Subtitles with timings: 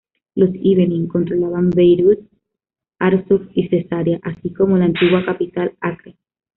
[0.33, 2.27] Los Ibelín controlaban Beirut,
[2.97, 6.15] Arsuf, y Cesarea, así como la antigua capital, Acre.